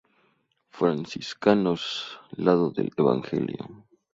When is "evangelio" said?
2.97-3.85